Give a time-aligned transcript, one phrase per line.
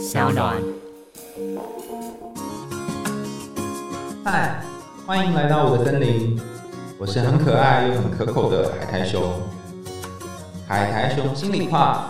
[0.00, 0.56] 小暖。
[4.24, 4.62] 嗨，
[5.06, 6.40] 欢迎来到我的森林，
[6.98, 9.20] 我是很可爱又很可口的海苔熊。
[10.66, 12.06] 海苔熊心里话，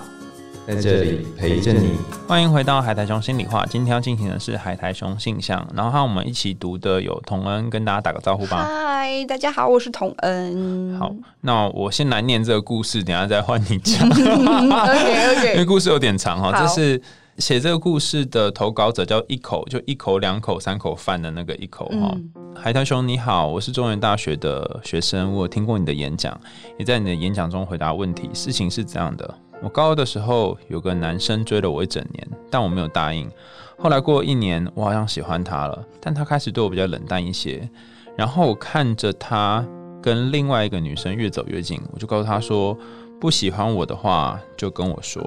[0.69, 1.99] 在这里陪着你。
[2.29, 8.69] 欢迎回到海苔熊心里话，今天要进行的是海苔熊信箱，然后和我们一起读的有童恩，跟大家打个招呼吧。
[8.71, 10.97] 嗨，大家好，我是童恩。
[10.97, 16.53] 好，那我先来念这个故事，等下再换你讲，， OK 因为故事有点长哈。
[16.53, 17.03] 好这是
[17.41, 22.13] 写这个故事的投稿者叫一口，就一口、两口、三口饭的那个一口哈。
[22.15, 26.39] 嗯海苔兄你好，我是中原大学的学生，我有听过你的演讲，
[26.79, 28.29] 也在你的演讲中回答问题。
[28.35, 33.31] 事情是这样的，我高二的时候有个男生追了我一整年，但我没有答应。
[33.79, 37.67] 后来过了一年，我好像喜欢他了，但他开始对我比较冷淡一些。
[38.15, 39.65] 然后我看着他
[40.03, 42.77] 跟另外一个女生越走越近，我就告诉他说，
[43.19, 45.23] 不喜欢我的话就跟我说。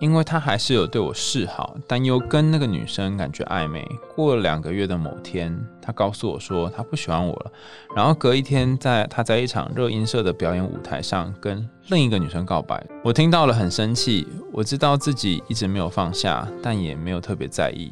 [0.00, 3.86] 因为他还是有对我示好，但又跟那个女生感觉暧昧。
[4.14, 7.52] 过了两个月的某天，他告诉我说他不喜欢我了。
[7.96, 12.84] 然后隔一天在，他在一场热音社的表演舞台上跟另一个女生告白。
[13.02, 17.90] 我听到了很生气，我知道自己一直没有放下，但也没有特别在意。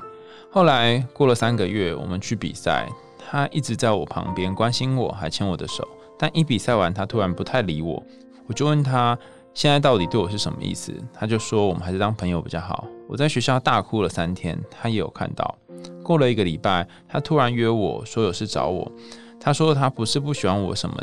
[0.50, 2.86] 后来过了三个月，我们去比赛，
[3.18, 5.88] 他一直在我旁边关心我，还牵我的手。
[6.18, 8.02] 但一比赛完，他突然不太理我，
[8.46, 9.18] 我就问他
[9.54, 10.92] 现在到底对我是什么意思？
[11.12, 12.86] 他就说我们还是当朋友比较好。
[13.08, 15.54] 我在学校大哭了三天，他也有看到。
[16.02, 18.90] 过了一个礼拜，他突然约我说有事找我。
[19.38, 20.96] 他说他不是不喜欢我什么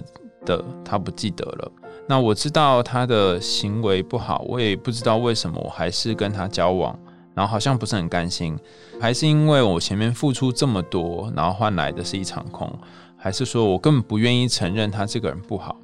[0.45, 1.71] 的，他不记得了。
[2.07, 6.97] 那我知道他的行为不好，我也不知道为什么我还是跟他交往，
[7.35, 8.57] 然后好像不是很甘心，
[8.99, 12.73] 还是因为我前面付出这么多，然后换来的是一场空，
[13.15, 15.75] 还是说我根本不愿意承认他这个人不好？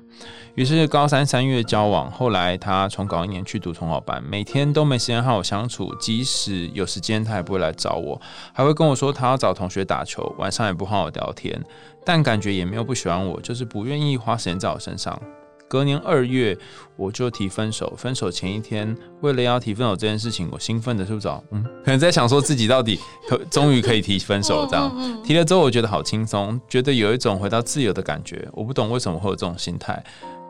[0.55, 8.19] 于是高三三月交往，后来他重考一年去读重考班，每天都没时间和我相处，即使有时间他也不会来找我，
[8.53, 11.61] 还会跟我说他要找同学打球，晚上也不和我聊天，
[12.05, 15.21] 但感觉也没有不喜欢我，就是不愿意花时间在我身上。
[15.67, 16.55] 隔年二月，
[16.95, 17.91] 我就提分手。
[17.97, 25.23] 分手前一天，为了要提分手这件事情，我兴奋的睡不着，嗯，可能在想说自己到底可终于可以提分手了这样。
[25.23, 28.47] 提了之后，我觉得好轻松，觉得有一种回到自由的感觉。
[28.53, 30.01] 我不懂为什么会有这种心态。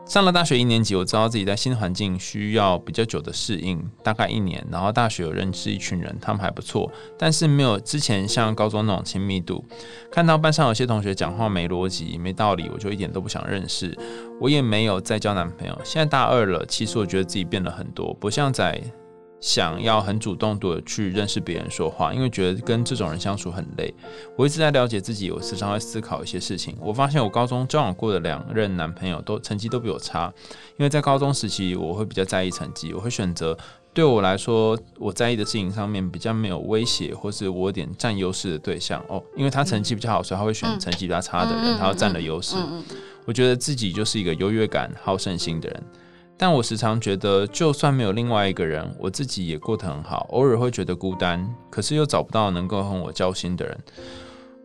[0.06, 4.64] 上了大学一年级，我知道自己在新环境需要比较久的适应，大概一年。
[4.70, 9.64] 然后大学有认识一群人，他们还不错，但是没有之前像高中那种亲密度。
[10.08, 13.98] 看到班上有些同学讲话没逻辑、没道理，我就一点都不想认识。
[14.40, 15.76] 我也没有再交男朋友。
[15.82, 18.80] 现在大二了，其实我觉得自己变了很多，不像在
[19.40, 23.94] 想要很主动的去认识别人说话，因为觉得跟这种人相处很累。
[24.36, 26.76] 我一直在了解自己，我时常会思考一些事情。
[26.80, 30.32] 我发现我高中交往过的两任男朋友都成绩都比我差，
[30.78, 33.56] 因为在高中时期我会比较在意成绩，我会选择
[33.92, 42.56] 对我来说我在意的事情上面比较没有威胁，或是我有点占优势的对象哦，因为他成绩比较好，所以他会选成绩比较差的人，他要占了优势。
[43.26, 45.82] 我觉得自己就是一个优越感、好胜心的人。
[46.38, 50.26] 但我时常觉得，就算没有另外一个人，我自己也过得很好。
[50.30, 53.78] 偶尔会觉得孤单，可是又找不到能够和我交心的人。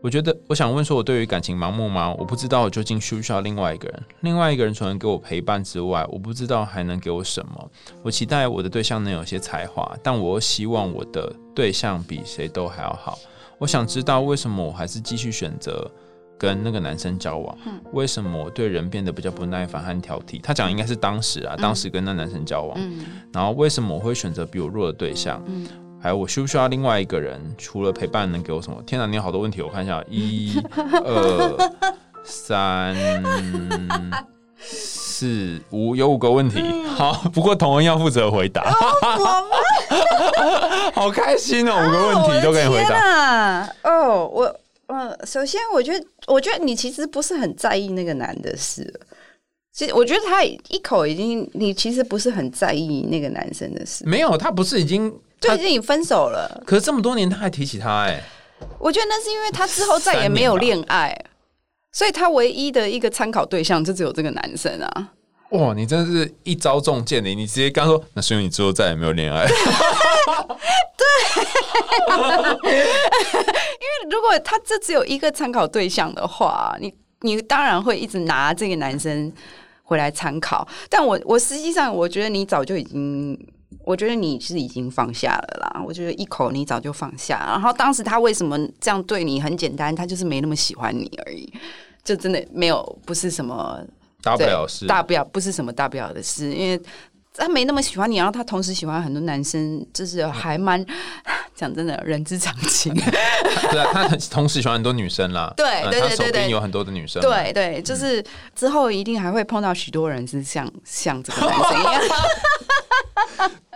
[0.03, 2.11] 我觉得，我想问说，我对于感情盲目吗？
[2.17, 4.03] 我不知道我究竟需不需要另外一个人。
[4.21, 7.71] 另外一个人除了给我陪伴之外，我不知道还能给我什么。
[8.01, 13.17] 我期待我的对象能有些才华，但我希望我的对象比谁都还要好。
[13.59, 15.89] 我想知道为什么我还是继续选择
[16.41, 17.55] 跟那个男生交往？
[17.93, 20.41] 为什么我对人变得比较不耐烦和挑剔？
[20.41, 22.75] 他讲应该是当时啊，当时跟那男生交往，
[23.31, 25.39] 然后为什么我会选择比我弱的对象？
[26.01, 27.39] 还有我需不需要另外一个人？
[27.59, 28.81] 除了陪伴能给我什么？
[28.87, 31.71] 天哪，你有好多问题，我看一下，一、二、
[32.23, 32.95] 三、
[34.57, 36.59] 四、五，有五个问题。
[36.95, 38.63] 好，不过童恩要负责回答。
[40.95, 42.89] 好开心哦，五个问题都给你回答。
[42.89, 43.69] 答。
[43.83, 44.59] 哦，我
[44.91, 48.93] 呃，首先我觉得，我觉得你其实不是很在意那个男的事。
[49.71, 55.09] 其实我觉得他一口已经，你其实不是很在意那个男生的事，没有，他不是已经
[55.39, 56.61] 他就已，经你分手了。
[56.65, 58.21] 可是这么多年他还提起他哎、
[58.77, 61.17] 我觉得那是因为他之后再也没有恋爱，
[61.93, 65.13] 所以他唯一的一个参考对象就只有这个男生啊。
[65.51, 69.47] 哇，你真的是一招中箭的，你直接刚说，那是因为你之后再也没有恋爱。
[72.07, 72.43] 如果
[74.41, 79.31] 他这只有一个参考对象的话，你你当然会一直拿这个男生
[79.83, 80.67] 回来参考。
[80.89, 83.37] 但我我实际上我觉得你早就已经，
[83.85, 85.81] 我觉得你是已经放下了啦。
[85.85, 89.39] 我觉得一口你早就放下，然后当时他为什么这样对你？
[89.39, 91.51] 很简单，他就是没那么喜欢你而已，
[92.03, 93.81] 就真的没有不是什么
[94.21, 96.79] 大不对了事大不了不是什么大不了的事，因为
[97.35, 100.85] 他没那么喜欢你，然后他同时喜欢很多男生，就是还蛮
[101.55, 102.93] 讲真的，人之常情。
[103.71, 105.51] 对啊，他同时喜欢很多女生啦。
[105.57, 108.23] 对嗯他手对对对有很多的女生。，对对，就是
[108.55, 112.01] 之后一定还会碰到许多人是像像这个男生一样。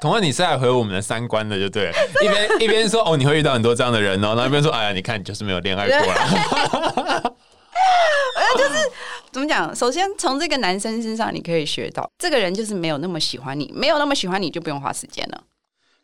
[0.02, 1.94] 同样你是来回我们的三观的，就对了。
[2.22, 6.14] 一边一边说哦，你会遇到很多这样的人哦，然后一边说哎呀，你看你就是没有恋爱过
[8.36, 8.92] 啦。
[9.32, 9.76] 怎么讲？
[9.76, 15.44] 首先从这个男生身上，你可以学到，这个人就是没有那么喜欢你，没有那么喜欢你就不用花时间了。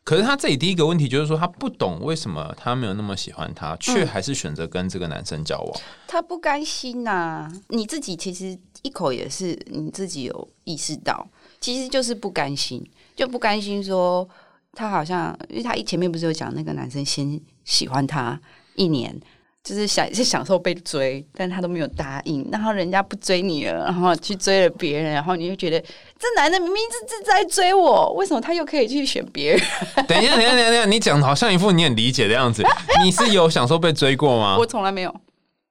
[0.04, 5.80] 可是他这里第一个问题就是说，他不懂为什么他没有那么喜欢他，却还是选择跟这个男生交往。
[6.06, 11.26] 他不甘心呐、你自己其实一口也是你自己有意识到，
[11.60, 12.84] 其实就是不甘心，
[13.16, 14.28] 就不甘心说
[14.72, 18.38] 他好像，因为他一前面不是有讲那个男生先喜欢他
[18.74, 19.18] 一年。
[19.64, 25.80] 就是想是享受被追，但他都没有答应，然后人家不追你了，然后去追了别人，然后你就觉得
[26.18, 29.60] 这男的明明是是在追我，为什么他又可以去选别人？
[30.08, 32.64] 等一下，等一下，等一下，你讲的好像一副你很理解的样子。
[33.04, 34.66] 你是有享受被追过吗 我？
[34.66, 35.14] 从来没有，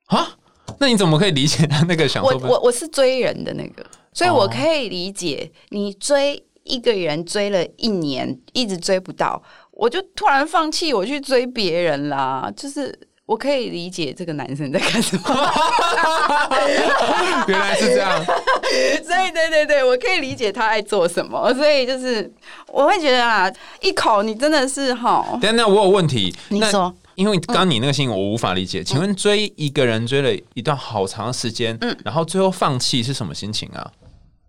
[0.06, 0.38] 啊？
[0.80, 2.48] 那你怎么可以理解他那个享受被？
[2.48, 12.50] 我我是追人的那个，所以我哦可以理解你追一个人追了一年，一直追不到，我就突然放弃，我去追别人啦。
[12.56, 12.98] 就是
[13.32, 15.24] 我可以理解这个男生在干什么，
[17.48, 18.12] 原来是这样。
[18.26, 21.54] 所以对对对，我可以理解他爱做什么。
[21.54, 22.30] 所以就是
[22.68, 23.50] 我会觉得啊，
[23.80, 26.36] 一口你真的是哈，等一下，那我有问题。
[26.52, 33.90] 你说因为刚刚你那个新闻我无法理解，请问追一个人追了一段好长的时间，嗯然后最后放弃是什么心情啊？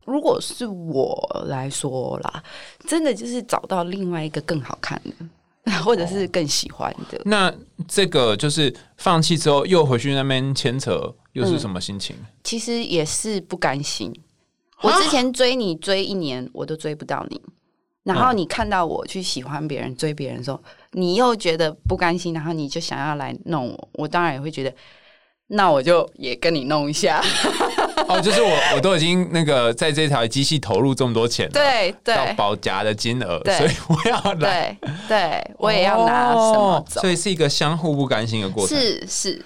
[0.05, 2.43] 如果是我来说啦，
[2.89, 5.13] 真的就是找到另外一个更好看的。
[5.85, 7.53] 或者是更喜欢的，那
[7.87, 12.17] 这个就是放弃之后又回去那边牵扯，又是什么心情？
[12.43, 14.13] 其实也是不甘心。
[14.81, 17.41] 我之前追你追一年，我都追不到你，
[18.03, 20.61] 然后你看到我去喜欢别人、追别人的时候，
[20.91, 24.75] 你又觉得不甘心，然后你就想要来弄我，我当然也会觉得，
[25.47, 27.23] 那我就也跟你弄一下。
[28.09, 37.11] 哦，就是我我都已经那个在这台机器投入这么多钱了，对要对保夹的金额，所以我要来，对对，我也要拿什么所？
[37.11, 38.79] 以是一个相互不甘心的过程。
[38.79, 39.45] 是是，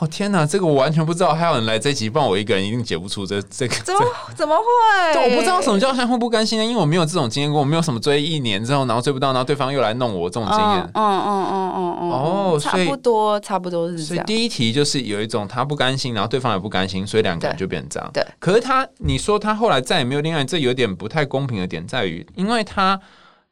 [0.00, 3.74] 我、天哪，这个我完全不知道，还有人来这集，不然我一个人一定解不出这这个。
[3.82, 4.00] 怎么
[4.36, 5.14] 怎么会？
[5.14, 10.90] 这我不知道什么叫相互不甘心啊，因为我没有这种经验过，我没有什么追一年之后，然后追不到，然后对方又来弄我这种经验。
[10.94, 14.24] 嗯嗯嗯嗯嗯哦所以不多差不多是这样。
[14.26, 18.10] 所以第一题就是有一种他不甘心，然后对方也不甘心，所以两个人就变成这样。
[18.12, 23.00] 对可是他，你说他后来再也没有恋爱，这有点不太公平的点在于，因为他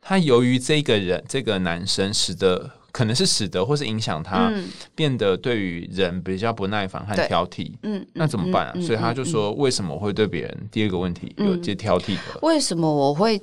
[0.00, 4.64] 他由于这个人这个男生使得可能是使得或是影响他、嗯
[4.94, 7.70] 变得对于人比较不耐烦和挑剔。
[7.82, 8.74] 嗯，那怎么办啊？
[8.80, 10.68] 所以他就说，为什么会对别人？
[10.72, 12.40] 第二个问题有嗯些挑剔的。
[12.40, 13.38] 为什么我会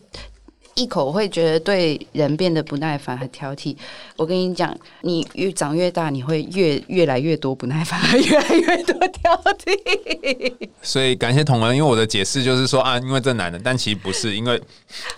[0.74, 3.78] 一口会觉得对人变得不耐烦和挑剔？
[4.16, 10.52] 我跟你讲，你越长越大，你会越越来越多不耐烦， 越来越多挑剔。
[10.82, 14.60] 所以感谢同仁，因为我的解释就是说啊，因为这男的，但其实不是，因为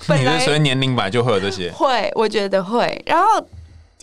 [0.10, 1.72] 你是随着年龄本来就会有这些。
[1.72, 3.02] 会，我觉得会。
[3.06, 3.48] 然后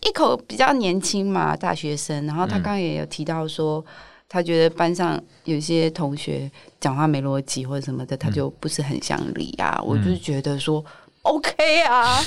[0.06, 3.84] 一口比较年轻嘛，大学生，然后他嗯刚刚也有提到说。
[4.34, 6.50] 他觉得班上有些同学
[6.80, 9.78] 讲话没逻辑或者什么的，他就不是很想理啊。
[9.84, 10.82] 我就觉得说
[11.22, 12.20] ，OK 啊，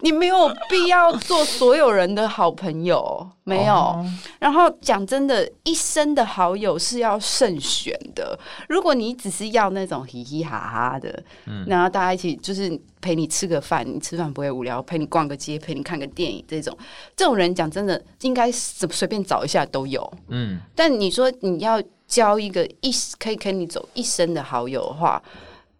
[0.00, 3.74] 你没有必要做所有人的好朋友，没有。
[3.74, 4.06] 哦
[4.38, 8.36] 然后讲真的，一生的好友是要慎选的。
[8.68, 11.22] 如果你只是要那种嘻嘻哈哈的，
[11.68, 16.76] 然后大家一起就是陪你吃个饭，你吃饭不会无聊，陪你逛个街，陪你看个电影，这种
[17.14, 20.12] 这种人讲真的，应该随随便找一下都有。
[20.26, 22.90] 嗯，但你说你要交一个一
[23.20, 25.22] 可以跟你走一生的好友的话，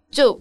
[0.09, 0.41] 就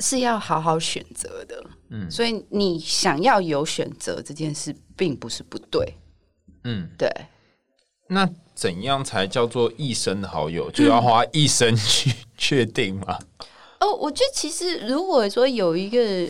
[0.00, 1.64] 是要好好选择的。
[1.90, 5.94] 嗯所以你想要有选择这件事，并不是不对。
[6.64, 7.08] 嗯，对，
[8.08, 10.68] 那怎样才叫做一生的好友？
[10.70, 13.18] 就要花一生去确定吗？
[13.78, 16.28] 哦，我觉得其实如果说有一个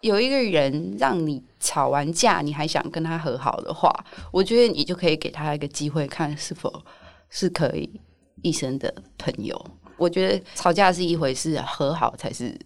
[0.00, 3.92] 有一个人让你吵完架，你还想跟他和好的话，
[4.30, 6.84] 我觉得你就可以给他一个机会，看是否
[7.30, 8.00] 是可以
[8.42, 9.60] 一生的朋友。
[9.96, 12.56] 我觉得吵架是一回事，和好才是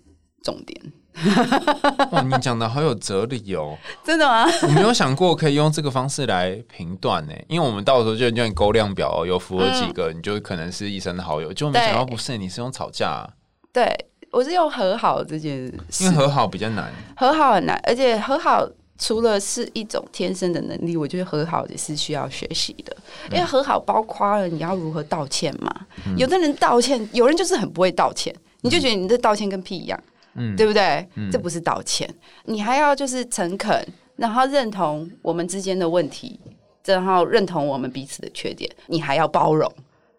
[0.42, 0.92] 重点。
[2.12, 3.74] 哇，你讲的好有哲理哦！
[4.04, 4.44] 真的吗？
[4.64, 11.50] 我没有想过可以用这个方式来评断呢，因为我们到时候就用勾量表、哦，有符合几个，你就可能是一生的好友。
[11.54, 13.30] 就没想到不是，你是用吵架、啊，
[13.72, 13.90] 对，
[14.30, 16.92] 我是用和好这件事因为，和好比较难。
[17.16, 18.68] 和好很难，而且和好
[18.98, 22.96] 除了是一种天生的能力，我觉得和好也是需要学习的。
[23.30, 25.86] 因为和好包括了你要如何道歉嘛。
[26.16, 30.02] 有的人道歉，有人就是很不会道歉，你就觉得你这道歉跟屁一样，
[30.34, 31.06] 嗯对不对？
[31.30, 32.08] 这不是道歉，
[32.44, 33.86] 你还要就是诚恳。
[34.16, 36.40] 然后认同我们之间的问题，
[36.86, 39.70] 然后认同我们彼此的缺点，你还要包容，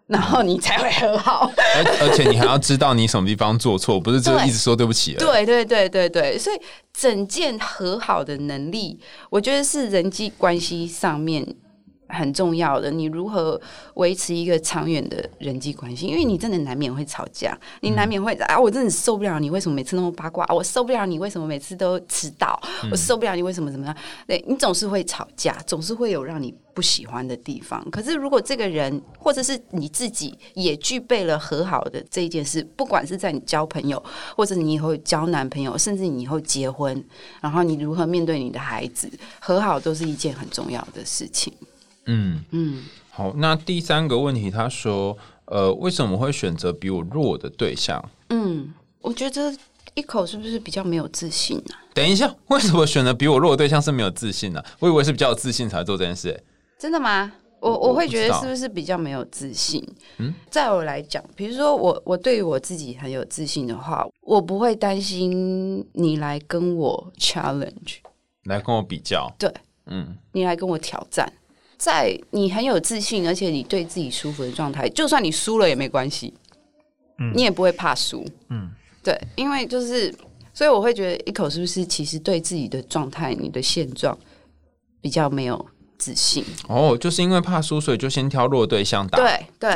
[0.08, 1.50] 然后你才会和好。
[1.56, 5.14] 而而且你还要知道你什么地方做错，不是就一直说对不起。
[5.14, 6.60] 对对对对对，所以
[6.92, 8.98] 整件和好的能力，
[9.30, 11.46] 我觉得是人际关系上面
[12.08, 12.90] 很重要的。
[12.90, 13.60] 你如何
[13.94, 16.06] 维持一个长远的人际关系？
[16.06, 22.60] 因为你真的难免会吵架，你难免会啊，我真的受不了你为什么每次那么八卦，我受不了你为什么每次都迟到，
[22.90, 23.96] 我受不了你为什么怎么样？
[24.26, 27.84] 对你总是会吵架，总是会有让你不喜欢的地方。
[27.90, 34.02] 可是如果这个人或者是你自己也具备了和好的这一件事，不管是在你交朋友，
[34.36, 37.04] 或者你以后交男朋友，甚至你以后结婚，
[37.40, 39.10] 然后你如何面对你的孩子，
[39.40, 41.52] 和好都是一件很重要的事情。
[42.08, 48.02] 嗯，嗯，好，那第三个问题，他说，呃，为什么会选择比我弱的对象？
[48.30, 49.54] 嗯，我觉得
[49.94, 51.78] 一口是不是比较没有自信啊？
[51.94, 56.42] 等一下， 为什么选择比我弱的对象是没有自信呢、我以为是比较有自信才会做这件事、欸
[56.78, 57.32] 真的吗？
[57.60, 59.84] 我我我会觉得是不是比较没有自信？
[60.18, 67.96] 嗯嗯，在我来讲，比如说我我对于我自己很有自信的话，我不会担心你来跟我 challenge，
[68.44, 69.28] 来跟我比较。
[69.36, 69.52] 对，
[69.86, 71.30] 嗯，你来跟我挑战。
[71.78, 76.34] 在你很有自信，而且你对自己舒服的状态，就算你输了也没关系，
[77.18, 78.26] 嗯你也不会怕输。
[78.50, 78.68] 嗯，
[79.02, 80.12] 对，因为就是，
[80.52, 84.18] 所以我会觉得一口是不是其实对自己的状态、你的现状
[85.00, 85.64] 比较没有
[85.96, 86.44] 自信？
[86.68, 89.70] 哦，就是因为怕输，所以就先挑弱对象打。，对对，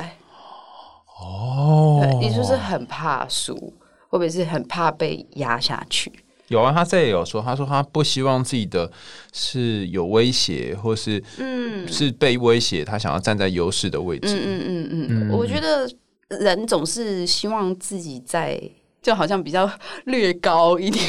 [1.20, 3.72] 哦对，你就是很怕输，
[4.08, 6.10] 或者是很怕被压下去？
[6.48, 8.90] 有啊，他这也有说，他说他不希望自己的
[9.32, 14.36] 是有威胁，或是嗯是被威胁，他想要站在优势的位置。
[14.36, 15.90] 嗯嗯嗯嗯，我觉得
[16.28, 18.60] 人总是希望自己在。
[19.02, 19.68] 就好像比较
[20.04, 21.04] 略高一点，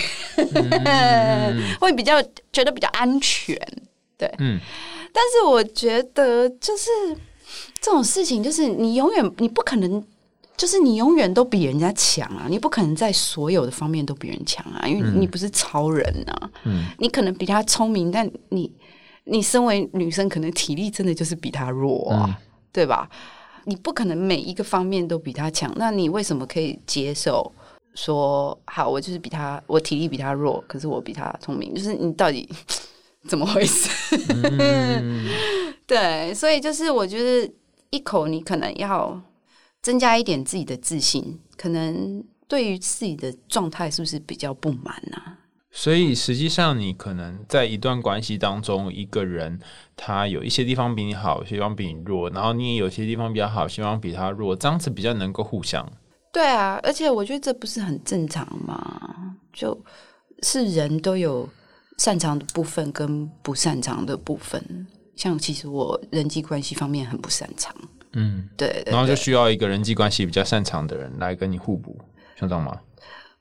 [1.79, 2.19] 会比较
[2.51, 3.55] 觉得比较安全，
[4.17, 4.27] 对。
[4.39, 4.59] 嗯
[5.13, 6.89] 但是我觉得就是
[7.79, 10.03] 这种事情，就是你永远你不可能，
[10.55, 16.49] 就是你永远都比人家强啊，你不可能在所有的方面都比人强啊，因为你不是超人啊。
[16.65, 18.71] 嗯你可能比他聪明，但你
[19.25, 22.35] 你身为女生，可能体力真的就是比他弱啊，嗯
[22.71, 23.09] 对吧？
[23.65, 27.51] 你不可能每一个方面都比他强，那你为什么可以接受
[27.95, 31.73] 说好，我就是比他，我体力比他弱，可是我比他聪明？
[31.73, 32.47] 就是你到底
[33.27, 33.89] 怎么回事？
[35.87, 37.53] 对，所以就是我觉得
[37.89, 39.19] 一口你可能要
[39.83, 45.37] 增加一点自己的自信，可能对于自己的状态是不是比较不满啊？
[45.75, 49.59] 所以实际上，你可能在一段关系当中，一个人
[49.95, 55.91] 他有一些地方比你好，有些地方比你弱，然后你也有些地方比较好，希望比他弱，这样子比较能够互相。
[56.31, 59.35] 对啊，而且我觉得这不是很正常嘛？
[59.51, 59.77] 就
[60.43, 61.49] 是人都有
[61.97, 64.87] 擅长的部分跟不擅长的部分。
[65.15, 67.75] 像其实我人际关系方面很不擅长，
[68.13, 71.99] 嗯，对对然后就需要一个人际关系比较擅长的人来跟你互补，
[72.35, 72.79] 像这样吗？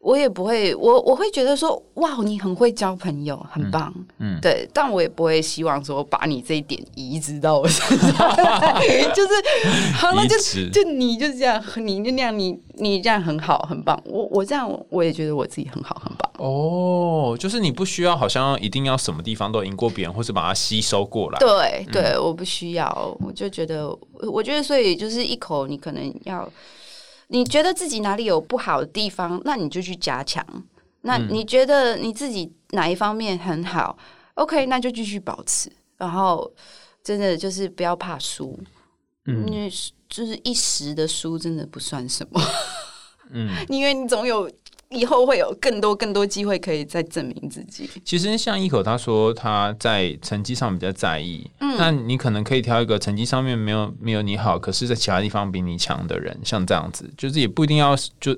[0.03, 4.37] 我也不会，我我会觉得说，哇，你很会交朋友，很棒，嗯。
[4.43, 8.11] 对，但我也不会希望说把你这一点移植到我身上，
[9.15, 10.37] 就是好了，就
[10.71, 16.33] 就你就这样，你就那样，你你这样很好，很棒，我我这样我也觉得我自己很好，很棒。
[16.39, 21.39] 哦，就是你不需要好像一定要什么地方都赢过别人，或是把它吸收过来。
[21.39, 26.51] 对对，我不需要，我就觉得，我觉得，所以就是一口，你可能要，
[27.33, 30.47] 你觉得自己哪里有不好的地方，那你就去加强。
[31.01, 33.97] 那你觉得你自己哪一方面很好
[34.35, 35.73] ，OK，那就继续保持。
[35.97, 36.53] 然后
[37.03, 38.59] 真的就是不要怕输，
[39.25, 39.49] 嗯。
[39.51, 39.69] 因为
[40.09, 42.41] 就是一时的输真的不算什么，
[43.31, 44.51] 嗯， 因为你总有
[44.93, 47.89] 以后会有更多更多机会可以再证明自己。
[48.05, 58.37] 其实像一口他说他在成绩上比较在意，那你可能可以挑一个成绩上面没有没有你好，可是在其他地方比你强的人，像这样子，就是也不一定要就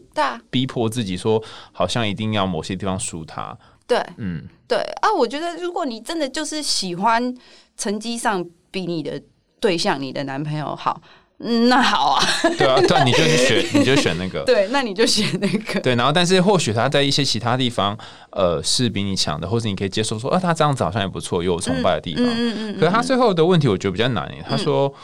[0.51, 1.43] 逼迫自己说
[1.73, 3.57] 好像一定要某些地方输他。
[3.87, 7.35] 对，嗯，对啊，我觉得如果你真的就是喜欢
[7.77, 9.21] 成绩上比你的
[9.61, 11.01] 对象、你的男朋友好，
[11.41, 12.25] 嗯那好啊，
[12.57, 14.45] 对啊，对啊，你就去选， 你就选那个。
[14.45, 15.81] 对，那你就选那个。
[15.81, 17.99] 对，然后但是或许他在一些其他地方，
[18.31, 22.25] 呃，是比你强的，或者你可以接受说，啊，他这样子好像也不错，有我崇拜的地方。
[22.25, 24.45] 嗯嗯可是他最后的问题，我觉得比较难耶。
[24.49, 24.95] 他说：“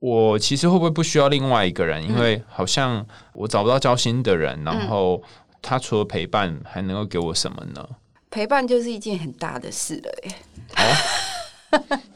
[0.00, 2.02] 我其实会不会不需要另外一个人？
[2.02, 5.22] 因为好像我找不到交心的人，然后
[5.60, 7.86] 他除了陪伴，还能够给我什么呢？
[8.30, 10.34] 陪伴就是一件很大的事了耶。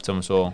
[0.01, 0.51] 怎么说？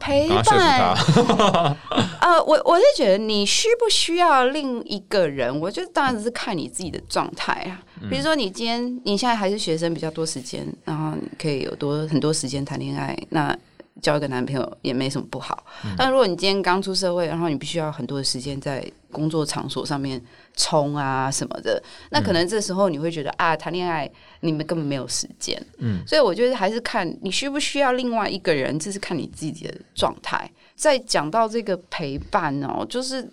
[0.00, 1.76] 陪伴，他。
[2.20, 7.80] 呃，我我是觉得你需不需要另一个人，我觉得当然是看你自己的状态啊。
[8.08, 13.56] 比如说你今天你现在还是学生，比较多时间，然后你可以有多很多时间谈恋爱，那
[14.00, 15.64] 交一个男朋友也没什么不好。
[15.96, 20.20] 但如果你今天刚出社会，然后你必须要很多的时间在工作场所上面
[20.56, 25.60] 冲啊什么的，那可能这时候你会觉得啊，谈恋爱你们根本没有时间。
[25.78, 30.50] 嗯，所以我觉得还是看你需不需要另外一个人，这是看你自己的状态。
[30.76, 33.28] 再讲到这个陪伴哦，就是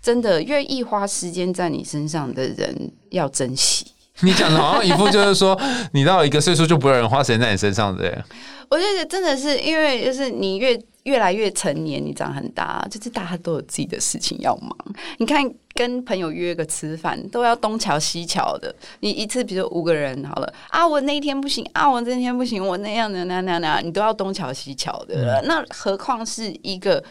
[0.00, 3.91] 真的愿意花时间在你身上的人要珍惜。
[4.24, 5.58] 你讲的好像一副就是说，
[5.92, 8.24] 你到一个岁数就不会有人花时间在你身上的耶。
[8.70, 14.74] 我觉得真的是因为就是你越越来越成年，你长很大，就是大家都有自己的事情要忙。
[15.18, 15.42] 你看，
[15.74, 18.74] 跟朋友约个吃饭都要东瞧西瞧的。
[19.00, 25.42] 你一次比如说五个人好了啊，我那一天不行啊，我这天不行，我那样的那那那，你都要东瞧西瞧的。
[25.46, 27.02] 那何况是一个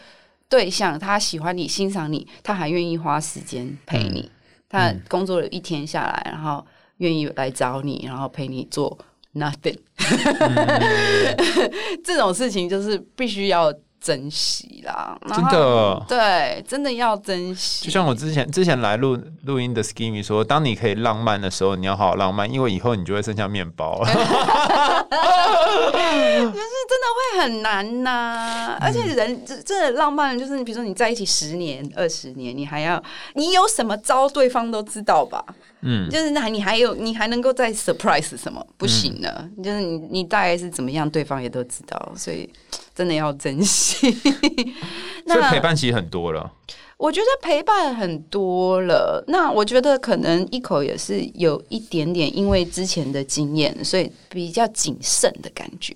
[0.49, 4.31] 对象，他喜欢你、欣赏你，他还愿意花时间陪你。
[4.67, 6.65] 他工作了一天下来，然后
[7.01, 8.95] 愿意来找你，然后陪你做
[9.33, 9.77] nothing。
[12.03, 17.85] 这种事情就是必须要珍惜啦，真的，对，真的要珍惜。
[17.85, 24.09] 就像我之前之前来录录音的 Skimmy 说，当你可以浪漫的时候，你要好好浪漫，因为以后你就会剩下面包了。
[26.51, 33.01] 真的会很难呐、而且人真真的浪漫，就是你比如说你在一起十年、二十年，你还要
[33.35, 35.43] 你有什么招，对方都知道吧？
[35.81, 38.65] 嗯，就是那你还有你还能够再 surprise 什么？
[38.77, 42.49] 不行的，就是你你大概是怎么样，对方也都知道，所以
[42.93, 44.11] 真的要珍惜。
[45.27, 46.51] 所以陪伴其实很多了。
[46.97, 55.95] 我觉得陪伴很多了，那我觉得可能一口也是有一点点，因为之前的经验，所以比较谨慎的感觉。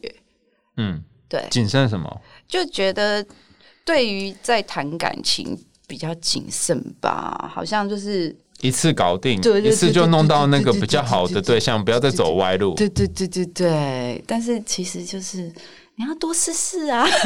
[0.77, 2.22] 嗯，对，谨慎什么？
[2.48, 3.24] 就觉得
[3.86, 5.56] 对于在谈感情
[5.88, 12.74] 比较谨慎吧，好像就是一次搞定，对对一次就弄到那个比较好的对象，不要再走歪路。
[12.76, 15.52] 对对对对对，但是其实就是
[15.96, 17.18] 你要多试试啊， 你要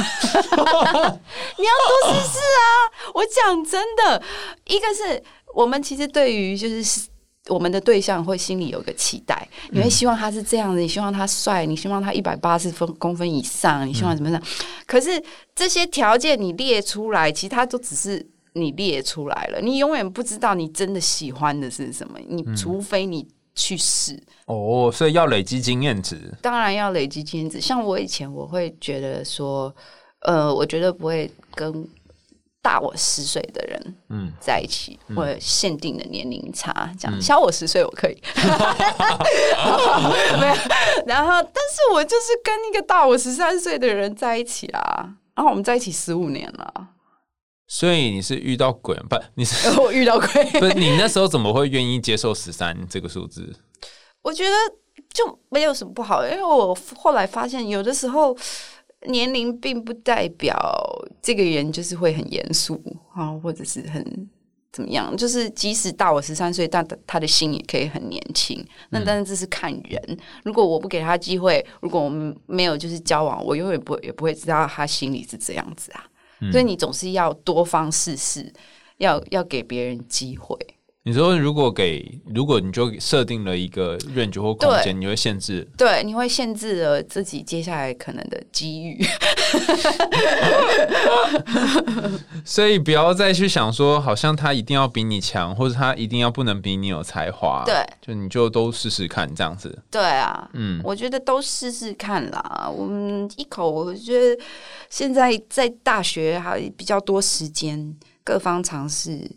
[0.52, 2.70] 多试试啊！
[3.14, 4.22] 我讲真的，
[4.66, 5.22] 一个是
[5.56, 7.08] 我们其实对于就是。
[7.48, 14.40] 我们的对象会心里有个期待，你会希望他是这样的，你希望他帅，你希望他一百八十分公分以上，你希望怎么样？
[14.86, 15.20] 可是
[15.56, 24.22] 这些条件你列出来，其实他都只是你列出来了，你永远不知道你真的喜欢的是什么，你除非你去试。
[24.46, 26.34] 哦，所以要累积经验值。
[26.42, 27.62] 当然要累积经验值。
[27.62, 29.74] 像我以前，我会觉得说，
[30.22, 31.88] 呃，我绝对不会跟
[32.62, 38.22] 大我十岁的人嗯，在一起，或者限定的年龄差，这样小我十岁我可以，
[40.40, 40.56] 没有。
[41.06, 46.88] 然后，但是我就是跟一个大我十三岁的人在一起啦，然后我们在一起十五年了，
[47.72, 49.16] 所以你是遇到鬼不？
[49.36, 53.56] 你是 我遇到鬼， 不是你那时候怎么会愿意接受十三这个数字？
[54.24, 54.52] 我觉得
[55.14, 58.36] 就没有什么不好，因为我后来发现，有的时候
[59.08, 60.58] 年龄并不代表
[61.22, 62.82] 这个人就是会很严肃
[63.14, 64.30] 啊，或者是很
[64.74, 65.16] 怎么样。
[65.16, 68.66] 就是即使大我十三岁，但他的心也可以很年轻。
[68.90, 70.18] 那但是这是看人。
[70.44, 76.04] 如果我不给他机会，如果我们没有就是交往，我永远不也不会知道他心里是这样子啊。
[76.52, 78.52] 所以你总是要多方试试，
[78.98, 80.58] 要要给别人机会。
[81.04, 85.66] 你说如果给，如果你就设定了一个 range 或空间，你会限制。
[85.78, 89.02] 对，你会限制了自己接下来可能的机遇。
[92.44, 97.64] 所以不要再去想说，好像他一定要比你强，或者他一定要不能比你有才华。
[97.66, 99.82] 对，就你就都试试看这样子。
[99.90, 102.70] 对啊，嗯，我觉得都试试看啦。
[102.72, 104.38] 我们一口，我觉得
[104.90, 109.32] 现在在大学还比较多时间，各方尝试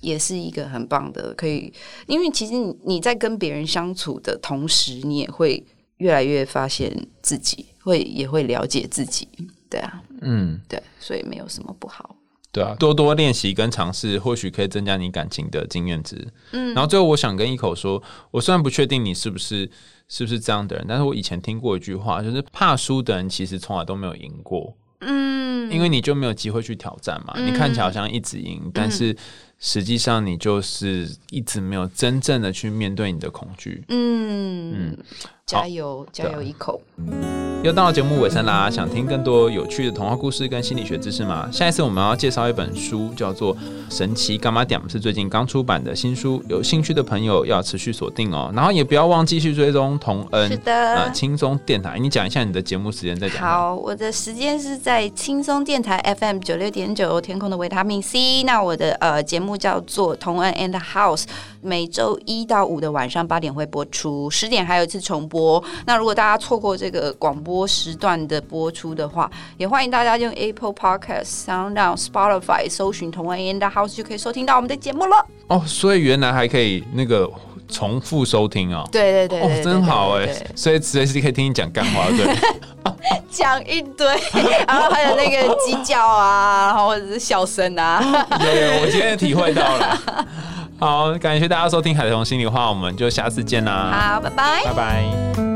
[0.00, 1.72] 也是一个很棒的，可以。
[2.06, 5.64] 因为其实你你在跟别人相处的同时，你也会
[5.98, 9.28] 越来越发现自己，会也会了解自己。
[9.68, 12.16] 对啊，嗯，对，所以没有什么不好。
[12.52, 16.26] 对啊，多多练习跟尝试，或许可以增加你感情的经验值。
[16.50, 19.70] 嗯，然后最后我想跟一口说，我虽然不确定你是不是
[20.08, 24.76] 是不是这样的人，但是我以前听过一句话，就是怕输的人其实从来都没有赢过。
[25.02, 25.39] 嗯，
[25.70, 27.34] 因为你就没有机会去挑战嘛。
[27.38, 29.16] 你看起来好像一直赢，但是
[29.58, 33.84] 实际上你就是一直没有真正的去面对你的恐惧。
[33.88, 34.98] 嗯，嗯
[35.46, 36.80] 加油，加油一口。
[37.62, 41.46] 对又到了节目尾声啦，想听更多有趣的童话故事跟心理学知识吗？
[41.52, 43.54] 下一次我们要介绍一本书，叫做
[43.90, 48.50] 《神奇伽马点》，是最近刚出版的新书，有兴趣的朋友要持续锁定哦。
[48.54, 51.98] 然后也不要忘继续追踪童恩，是的呃，轻松电台。
[51.98, 53.38] 你讲一下你的节目时间再讲。
[53.38, 58.42] 好，我的时间是在轻松电台 FM 九六点九天空的维他命 C。
[58.44, 61.22] 那我的呃节目叫做《同恩 and House》，
[61.60, 65.62] 每周一到五的晚上八点会播出，十点还有一次重播。
[65.84, 75.26] 那如果大家错过这个广播时段的播出的话，也欢迎大家用 Apple Podcast、Sound、Spotify 搜寻《同恩 and House》就可以收听到我们的节目了。
[75.48, 77.28] 哦，所以原来还可以那个
[77.68, 78.88] 重复收听哦。
[78.90, 80.28] 对对对哦，真好哎！
[80.54, 82.36] 所以随时可以听你讲干话，对。
[83.30, 84.06] 讲一堆，
[84.66, 88.02] 然后还有那个鸡叫啊，然后或者是笑声啊。
[88.40, 89.98] 有有，我今天也体会到了。
[90.78, 94.74] 好，感谢大家收听《海豚心里话》，我们就下次见啦，好，拜拜拜。
[94.74, 95.49] 拜。